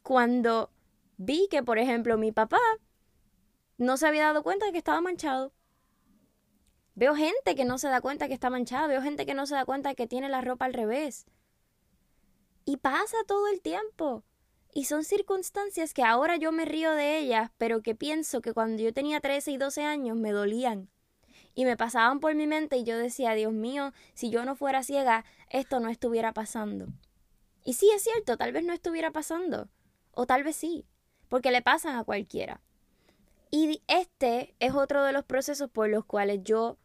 cuando 0.03 0.71
vi 1.17 1.49
que, 1.51 1.63
por 1.63 1.79
ejemplo, 1.79 2.19
mi 2.19 2.33
papá 2.33 2.61
no 3.79 3.97
se 3.97 4.07
había 4.07 4.25
dado 4.25 4.43
cuenta 4.43 4.67
de 4.67 4.73
que 4.73 4.79
estaba 4.79 5.01
manchado. 5.01 5.53
Veo 6.95 7.15
gente 7.15 7.55
que 7.55 7.65
no 7.65 7.79
se 7.79 7.89
da 7.89 8.01
cuenta 8.01 8.29
que 8.29 8.35
está 8.35 8.51
manchada, 8.51 8.87
veo 8.87 9.03
gente 9.03 9.25
que 9.25 9.35
no 9.35 9.47
se 9.47 9.55
da 9.55 9.65
cuenta 9.65 9.95
que 9.95 10.07
tiene 10.07 10.29
la 10.29 10.43
ropa 10.43 10.67
al 10.67 10.75
revés. 10.75 11.27
Y 12.65 12.77
pasa 12.77 13.17
todo 13.27 13.49
el 13.49 13.61
tiempo. 13.61 14.25
Y 14.75 14.87
son 14.87 15.05
circunstancias 15.05 15.93
que 15.93 16.03
ahora 16.03 16.37
yo 16.37 16.51
me 16.51 16.65
río 16.65 16.93
de 16.93 17.19
ellas, 17.19 17.51
pero 17.59 17.83
que 17.83 17.95
pienso 17.95 18.41
que 18.41 18.55
cuando 18.55 18.83
yo 18.83 18.95
tenía 18.95 19.21
13 19.21 19.51
y 19.53 19.57
12 19.59 19.83
años 19.85 20.17
me 20.17 20.33
dolían. 20.33 20.89
Y 21.55 21.67
me 21.67 21.77
pasaban 21.77 22.21
por 22.21 22.35
mi 22.35 22.47
mente 22.47 22.79
y 22.79 22.85
yo 22.85 22.97
decía, 22.97 23.35
Dios 23.35 23.53
mío, 23.53 23.93
si 24.15 24.31
yo 24.31 24.47
no 24.47 24.57
fuera 24.57 24.83
ciega, 24.83 25.27
esto 25.51 25.81
no 25.81 25.91
estuviera 25.91 26.33
pasando. 26.33 26.87
Y 27.65 27.75
sí 27.75 27.91
es 27.95 28.03
cierto, 28.03 28.39
tal 28.39 28.53
vez 28.53 28.65
no 28.65 28.73
estuviera 28.73 29.11
pasando. 29.11 29.69
O 30.13 30.27
tal 30.27 30.43
vez 30.43 30.57
sí, 30.57 30.87
porque 31.29 31.51
le 31.51 31.61
pasan 31.61 31.97
a 31.97 32.05
cualquiera. 32.05 32.63
Y 33.51 33.83
este 33.87 34.55
es 34.59 34.73
otro 34.73 35.05
de 35.05 35.13
los 35.13 35.25
procesos 35.25 35.71
por 35.71 35.91
los 35.91 36.07
cuales 36.07 36.41
yo 36.43 36.79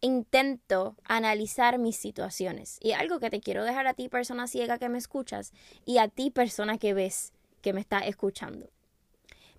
intento 0.00 0.96
analizar 1.04 1.78
mis 1.78 1.96
situaciones. 1.96 2.78
Y 2.80 2.92
algo 2.92 3.20
que 3.20 3.30
te 3.30 3.40
quiero 3.40 3.64
dejar 3.64 3.86
a 3.86 3.94
ti, 3.94 4.08
persona 4.08 4.46
ciega 4.46 4.78
que 4.78 4.88
me 4.88 4.98
escuchas, 4.98 5.52
y 5.84 5.98
a 5.98 6.08
ti, 6.08 6.30
persona 6.30 6.78
que 6.78 6.94
ves 6.94 7.32
que 7.62 7.72
me 7.72 7.80
está 7.80 8.00
escuchando. 8.00 8.70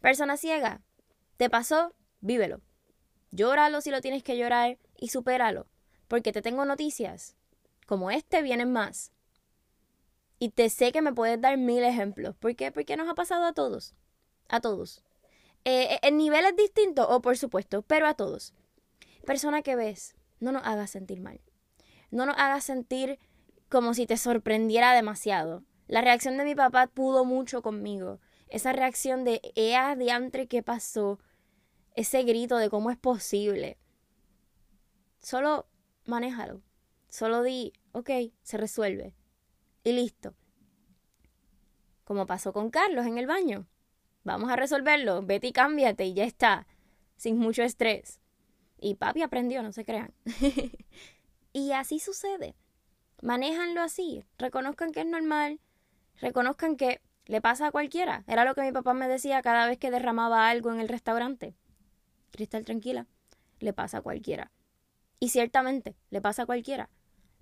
Persona 0.01 0.37
ciega, 0.37 0.81
¿te 1.37 1.49
pasó? 1.49 1.93
Vívelo. 2.21 2.61
Llóralo 3.31 3.81
si 3.81 3.91
lo 3.91 4.01
tienes 4.01 4.23
que 4.23 4.37
llorar 4.37 4.77
y 4.97 5.09
supéralo. 5.09 5.67
Porque 6.07 6.31
te 6.31 6.41
tengo 6.41 6.65
noticias. 6.65 7.35
Como 7.85 8.11
este 8.11 8.41
vienen 8.41 8.71
más. 8.71 9.11
Y 10.39 10.49
te 10.49 10.69
sé 10.69 10.91
que 10.91 11.01
me 11.01 11.13
puedes 11.13 11.39
dar 11.39 11.57
mil 11.57 11.83
ejemplos. 11.83 12.35
¿Por 12.35 12.55
qué? 12.55 12.71
Porque 12.71 12.95
nos 12.95 13.09
ha 13.09 13.13
pasado 13.13 13.45
a 13.45 13.53
todos. 13.53 13.93
A 14.47 14.61
todos. 14.61 15.03
Eh, 15.65 15.99
en 16.01 16.17
niveles 16.17 16.55
distintos, 16.55 17.05
o 17.09 17.21
por 17.21 17.37
supuesto, 17.37 17.81
pero 17.81 18.07
a 18.07 18.13
todos. 18.13 18.53
Persona 19.25 19.61
que 19.61 19.75
ves, 19.75 20.15
no 20.39 20.51
nos 20.51 20.65
hagas 20.65 20.91
sentir 20.91 21.21
mal. 21.21 21.41
No 22.11 22.25
nos 22.25 22.37
hagas 22.37 22.63
sentir 22.63 23.19
como 23.69 23.93
si 23.93 24.05
te 24.05 24.17
sorprendiera 24.17 24.93
demasiado. 24.93 25.63
La 25.87 26.01
reacción 26.01 26.37
de 26.37 26.43
mi 26.43 26.55
papá 26.55 26.87
pudo 26.87 27.25
mucho 27.25 27.61
conmigo. 27.61 28.19
Esa 28.47 28.73
reacción 28.73 29.23
de 29.23 29.41
ea 29.55 29.95
diantre 29.95 30.47
que 30.47 30.63
pasó. 30.63 31.19
Ese 31.95 32.23
grito 32.23 32.57
de 32.57 32.69
cómo 32.69 32.91
es 32.91 32.97
posible. 32.97 33.77
Solo 35.19 35.67
manéjalo. 36.05 36.61
Solo 37.09 37.43
di, 37.43 37.73
ok, 37.91 38.09
se 38.41 38.57
resuelve. 38.57 39.13
Y 39.83 39.93
listo. 39.93 40.35
Como 42.03 42.25
pasó 42.25 42.53
con 42.53 42.69
Carlos 42.69 43.05
en 43.05 43.17
el 43.17 43.27
baño. 43.27 43.67
Vamos 44.23 44.51
a 44.51 44.55
resolverlo. 44.55 45.21
Vete 45.23 45.47
y 45.47 45.51
cámbiate 45.51 46.05
y 46.05 46.13
ya 46.13 46.23
está. 46.23 46.67
Sin 47.17 47.37
mucho 47.37 47.63
estrés. 47.63 48.19
Y 48.79 48.95
papi 48.95 49.21
aprendió, 49.21 49.61
no 49.61 49.71
se 49.73 49.83
crean. 49.83 50.13
y 51.53 51.71
así 51.73 51.99
sucede. 51.99 52.55
Manéjanlo 53.21 53.81
así. 53.81 54.23
Reconozcan 54.37 54.91
que 54.91 55.01
es 55.01 55.05
normal. 55.05 55.59
Reconozcan 56.21 56.77
que 56.77 57.01
le 57.25 57.41
pasa 57.41 57.67
a 57.67 57.71
cualquiera. 57.71 58.23
Era 58.27 58.45
lo 58.45 58.55
que 58.55 58.61
mi 58.61 58.71
papá 58.71 58.93
me 58.93 59.07
decía 59.07 59.41
cada 59.41 59.67
vez 59.67 59.77
que 59.77 59.91
derramaba 59.91 60.47
algo 60.49 60.71
en 60.71 60.79
el 60.79 60.87
restaurante. 60.87 61.55
Cristal, 62.31 62.63
tranquila. 62.63 63.05
Le 63.59 63.73
pasa 63.73 63.97
a 63.97 64.01
cualquiera. 64.01 64.51
Y 65.19 65.29
ciertamente, 65.29 65.97
le 66.09 66.21
pasa 66.21 66.43
a 66.43 66.45
cualquiera. 66.45 66.89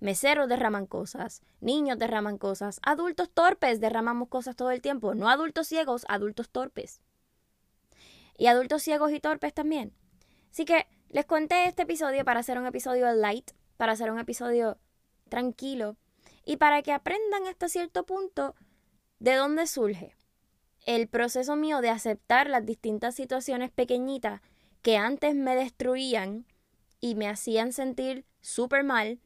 Meseros 0.00 0.48
derraman 0.48 0.86
cosas, 0.86 1.42
niños 1.60 1.98
derraman 1.98 2.38
cosas, 2.38 2.78
adultos 2.82 3.30
torpes 3.30 3.80
derramamos 3.80 4.28
cosas 4.28 4.54
todo 4.54 4.70
el 4.70 4.80
tiempo, 4.80 5.16
no 5.16 5.28
adultos 5.28 5.66
ciegos, 5.66 6.04
adultos 6.08 6.50
torpes. 6.50 7.00
Y 8.36 8.46
adultos 8.46 8.82
ciegos 8.82 9.10
y 9.12 9.18
torpes 9.18 9.54
también. 9.54 9.92
Así 10.52 10.64
que 10.64 10.86
les 11.10 11.26
conté 11.26 11.66
este 11.66 11.82
episodio 11.82 12.24
para 12.24 12.40
hacer 12.40 12.58
un 12.58 12.66
episodio 12.66 13.12
light, 13.12 13.50
para 13.76 13.92
hacer 13.92 14.10
un 14.10 14.18
episodio 14.18 14.78
tranquilo 15.28 15.96
y 16.44 16.56
para 16.56 16.82
que 16.82 16.92
aprendan 16.92 17.46
hasta 17.46 17.68
cierto 17.68 18.04
punto 18.04 18.54
de 19.18 19.34
dónde 19.34 19.66
surge 19.66 20.14
el 20.86 21.08
proceso 21.08 21.56
mío 21.56 21.80
de 21.80 21.90
aceptar 21.90 22.48
las 22.48 22.64
distintas 22.64 23.14
situaciones 23.14 23.70
pequeñitas 23.70 24.40
que 24.82 24.96
antes 24.96 25.34
me 25.34 25.54
destruían 25.54 26.46
y 27.00 27.14
me 27.14 27.28
hacían 27.28 27.72
sentir 27.72 28.24
súper 28.40 28.84
mal 28.84 29.18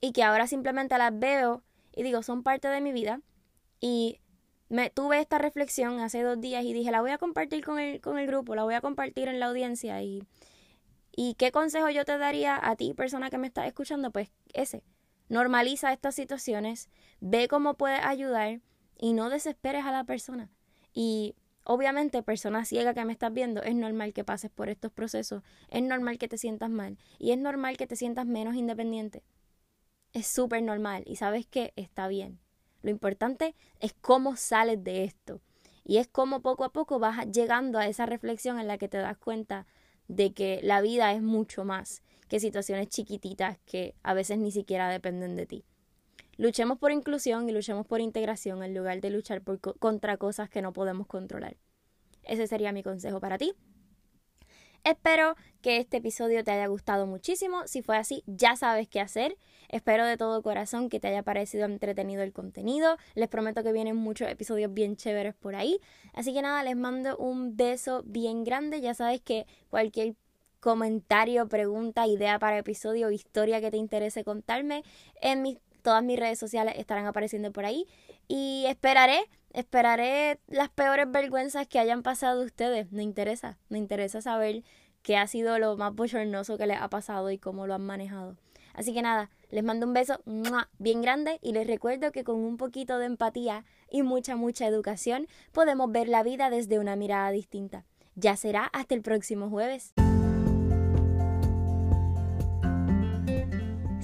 y 0.00 0.12
que 0.12 0.22
ahora 0.22 0.46
simplemente 0.46 0.96
las 0.98 1.18
veo 1.18 1.62
y 1.94 2.02
digo 2.02 2.22
son 2.22 2.42
parte 2.42 2.68
de 2.68 2.80
mi 2.80 2.92
vida. 2.92 3.20
Y 3.80 4.20
me 4.68 4.90
tuve 4.90 5.20
esta 5.20 5.38
reflexión 5.38 6.00
hace 6.00 6.22
dos 6.22 6.40
días 6.40 6.64
y 6.64 6.72
dije 6.72 6.90
la 6.90 7.00
voy 7.00 7.10
a 7.10 7.18
compartir 7.18 7.64
con 7.64 7.78
el, 7.78 8.00
con 8.00 8.18
el 8.18 8.26
grupo, 8.26 8.54
la 8.54 8.64
voy 8.64 8.74
a 8.74 8.80
compartir 8.80 9.28
en 9.28 9.40
la 9.40 9.46
audiencia 9.46 10.02
y 10.02 10.22
¿Y 11.18 11.34
qué 11.34 11.50
consejo 11.50 11.88
yo 11.88 12.04
te 12.04 12.18
daría 12.18 12.60
a 12.62 12.76
ti, 12.76 12.92
persona 12.92 13.30
que 13.30 13.38
me 13.38 13.46
estás 13.46 13.66
escuchando? 13.66 14.10
Pues 14.10 14.30
ese. 14.52 14.84
Normaliza 15.30 15.92
estas 15.92 16.14
situaciones, 16.14 16.90
ve 17.20 17.48
cómo 17.48 17.74
puedes 17.74 18.04
ayudar 18.04 18.60
y 18.98 19.14
no 19.14 19.30
desesperes 19.30 19.86
a 19.86 19.92
la 19.92 20.04
persona. 20.04 20.50
Y 20.92 21.34
obviamente, 21.64 22.22
persona 22.22 22.66
ciega 22.66 22.92
que 22.92 23.04
me 23.06 23.14
estás 23.14 23.32
viendo, 23.32 23.62
es 23.62 23.74
normal 23.74 24.12
que 24.12 24.24
pases 24.24 24.50
por 24.50 24.68
estos 24.68 24.92
procesos, 24.92 25.42
es 25.70 25.82
normal 25.82 26.18
que 26.18 26.28
te 26.28 26.36
sientas 26.36 26.68
mal 26.68 26.98
y 27.18 27.32
es 27.32 27.38
normal 27.38 27.78
que 27.78 27.86
te 27.86 27.96
sientas 27.96 28.26
menos 28.26 28.54
independiente. 28.54 29.24
Es 30.12 30.26
súper 30.26 30.62
normal 30.62 31.02
y 31.06 31.16
sabes 31.16 31.46
que 31.46 31.72
está 31.76 32.08
bien. 32.08 32.38
Lo 32.82 32.90
importante 32.90 33.54
es 33.80 33.94
cómo 33.94 34.36
sales 34.36 34.84
de 34.84 35.04
esto. 35.04 35.40
Y 35.82 35.96
es 35.96 36.08
cómo 36.08 36.42
poco 36.42 36.64
a 36.64 36.72
poco 36.72 36.98
vas 36.98 37.26
llegando 37.30 37.78
a 37.78 37.86
esa 37.86 38.06
reflexión 38.06 38.58
en 38.58 38.66
la 38.66 38.76
que 38.76 38.88
te 38.88 38.98
das 38.98 39.16
cuenta 39.16 39.66
de 40.08 40.32
que 40.32 40.60
la 40.62 40.80
vida 40.80 41.12
es 41.12 41.22
mucho 41.22 41.64
más 41.64 42.02
que 42.28 42.40
situaciones 42.40 42.88
chiquititas 42.88 43.58
que 43.66 43.94
a 44.02 44.14
veces 44.14 44.38
ni 44.38 44.50
siquiera 44.50 44.88
dependen 44.88 45.36
de 45.36 45.46
ti. 45.46 45.64
Luchemos 46.36 46.78
por 46.78 46.92
inclusión 46.92 47.48
y 47.48 47.52
luchemos 47.52 47.86
por 47.86 48.00
integración 48.00 48.62
en 48.62 48.74
lugar 48.74 49.00
de 49.00 49.10
luchar 49.10 49.42
contra 49.78 50.16
cosas 50.16 50.50
que 50.50 50.60
no 50.60 50.72
podemos 50.72 51.06
controlar. 51.06 51.56
Ese 52.24 52.46
sería 52.46 52.72
mi 52.72 52.82
consejo 52.82 53.20
para 53.20 53.38
ti. 53.38 53.54
Espero 54.86 55.34
que 55.62 55.78
este 55.78 55.96
episodio 55.96 56.44
te 56.44 56.52
haya 56.52 56.68
gustado 56.68 57.08
muchísimo. 57.08 57.66
Si 57.66 57.82
fue 57.82 57.96
así, 57.96 58.22
ya 58.28 58.54
sabes 58.54 58.86
qué 58.86 59.00
hacer. 59.00 59.36
Espero 59.68 60.06
de 60.06 60.16
todo 60.16 60.44
corazón 60.44 60.88
que 60.88 61.00
te 61.00 61.08
haya 61.08 61.24
parecido 61.24 61.64
entretenido 61.64 62.22
el 62.22 62.32
contenido. 62.32 62.96
Les 63.16 63.28
prometo 63.28 63.64
que 63.64 63.72
vienen 63.72 63.96
muchos 63.96 64.30
episodios 64.30 64.72
bien 64.72 64.94
chéveres 64.94 65.34
por 65.34 65.56
ahí. 65.56 65.80
Así 66.14 66.32
que 66.32 66.40
nada, 66.40 66.62
les 66.62 66.76
mando 66.76 67.16
un 67.16 67.56
beso 67.56 68.04
bien 68.06 68.44
grande. 68.44 68.80
Ya 68.80 68.94
sabes 68.94 69.20
que 69.20 69.48
cualquier 69.70 70.14
comentario, 70.60 71.48
pregunta, 71.48 72.06
idea 72.06 72.38
para 72.38 72.58
episodio 72.58 73.10
historia 73.10 73.60
que 73.60 73.72
te 73.72 73.78
interese 73.78 74.22
contarme 74.22 74.84
en 75.20 75.42
mis 75.42 75.58
todas 75.86 76.02
mis 76.02 76.18
redes 76.18 76.36
sociales 76.36 76.74
estarán 76.78 77.06
apareciendo 77.06 77.52
por 77.52 77.64
ahí 77.64 77.86
y 78.28 78.64
esperaré, 78.66 79.20
esperaré 79.52 80.40
las 80.46 80.68
peores 80.68 81.10
vergüenzas 81.10 81.66
que 81.66 81.78
hayan 81.78 82.02
pasado 82.02 82.44
ustedes. 82.44 82.92
Me 82.92 83.02
interesa, 83.02 83.58
me 83.68 83.78
interesa 83.78 84.20
saber 84.20 84.62
qué 85.02 85.16
ha 85.16 85.26
sido 85.26 85.58
lo 85.58 85.76
más 85.76 85.94
bochornoso 85.94 86.58
que 86.58 86.66
les 86.66 86.80
ha 86.80 86.88
pasado 86.88 87.30
y 87.30 87.38
cómo 87.38 87.66
lo 87.66 87.74
han 87.74 87.86
manejado. 87.86 88.36
Así 88.74 88.92
que 88.92 89.00
nada, 89.00 89.30
les 89.50 89.64
mando 89.64 89.86
un 89.86 89.94
beso 89.94 90.20
bien 90.78 91.00
grande 91.00 91.38
y 91.40 91.52
les 91.52 91.66
recuerdo 91.66 92.12
que 92.12 92.24
con 92.24 92.36
un 92.36 92.58
poquito 92.58 92.98
de 92.98 93.06
empatía 93.06 93.64
y 93.90 94.02
mucha, 94.02 94.36
mucha 94.36 94.66
educación 94.66 95.28
podemos 95.52 95.90
ver 95.90 96.08
la 96.08 96.22
vida 96.22 96.50
desde 96.50 96.78
una 96.78 96.94
mirada 96.94 97.30
distinta. 97.30 97.84
Ya 98.16 98.36
será 98.36 98.64
hasta 98.64 98.94
el 98.94 99.02
próximo 99.02 99.48
jueves. 99.48 99.94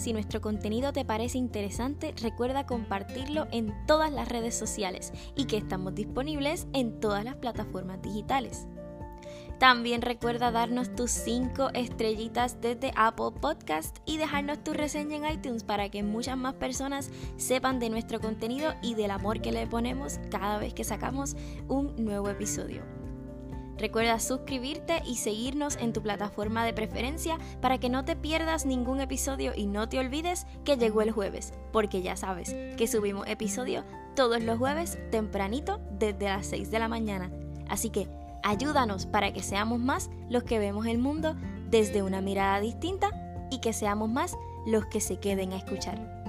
Si 0.03 0.13
nuestro 0.13 0.41
contenido 0.41 0.93
te 0.93 1.05
parece 1.05 1.39
interesante, 1.39 2.13
recuerda 2.21 2.67
compartirlo 2.67 3.47
en 3.53 3.73
todas 3.87 4.11
las 4.11 4.29
redes 4.29 4.53
sociales 4.53 5.13
y 5.37 5.45
que 5.45 5.57
estamos 5.57 5.95
disponibles 5.95 6.67
en 6.73 6.99
todas 6.99 7.25
las 7.25 7.37
plataformas 7.37 8.03
digitales. 8.03 8.67
También 9.61 10.03
recuerda 10.03 10.51
darnos 10.51 10.93
tus 10.97 11.13
5 11.13 11.71
estrellitas 11.75 12.61
desde 12.61 12.93
Apple 12.97 13.31
Podcast 13.41 13.99
y 14.05 14.17
dejarnos 14.17 14.65
tu 14.65 14.73
reseña 14.73 15.19
en 15.19 15.39
iTunes 15.39 15.63
para 15.63 15.89
que 15.89 16.03
muchas 16.03 16.37
más 16.37 16.55
personas 16.55 17.09
sepan 17.37 17.79
de 17.79 17.89
nuestro 17.89 18.19
contenido 18.19 18.75
y 18.83 18.95
del 18.95 19.13
amor 19.13 19.41
que 19.41 19.53
le 19.53 19.69
ponemos 19.69 20.19
cada 20.33 20.59
vez 20.59 20.75
que 20.75 20.83
sacamos 20.83 21.37
un 21.69 21.95
nuevo 22.05 22.29
episodio. 22.29 23.02
Recuerda 23.83 24.21
suscribirte 24.21 25.03
y 25.05 25.17
seguirnos 25.17 25.75
en 25.75 25.93
tu 25.93 26.03
plataforma 26.03 26.65
de 26.65 26.73
preferencia 26.73 27.37
para 27.61 27.79
que 27.79 27.89
no 27.89 28.05
te 28.05 28.15
pierdas 28.15 28.65
ningún 28.65 29.01
episodio 29.01 29.55
y 29.57 29.67
no 29.67 29.89
te 29.89 29.99
olvides 29.99 30.47
que 30.65 30.77
llegó 30.77 31.03
el 31.03 31.11
jueves, 31.11 31.53
porque 31.73 32.01
ya 32.01 32.17
sabes 32.17 32.55
que 32.77 32.87
subimos 32.87 33.27
episodio 33.27 33.83
todos 34.15 34.41
los 34.41 34.57
jueves 34.57 35.01
tempranito 35.11 35.81
desde 35.99 36.27
las 36.27 36.47
6 36.47 36.71
de 36.71 36.79
la 36.79 36.87
mañana. 36.87 37.33
Así 37.69 37.91
que 37.91 38.07
ayúdanos 38.45 39.07
para 39.07 39.33
que 39.33 39.43
seamos 39.43 39.81
más 39.81 40.11
los 40.31 40.45
que 40.45 40.61
vemos 40.61 40.87
el 40.87 40.99
mundo 40.99 41.35
desde 41.69 42.05
una 42.05 42.21
mirada 42.21 42.61
distinta 42.61 43.11
y 43.51 43.59
que 43.59 43.73
seamos 43.73 44.09
más 44.09 44.37
los 44.65 44.87
que 44.87 45.01
se 45.01 45.19
queden 45.19 45.55
a 45.55 45.57
escuchar. 45.57 46.22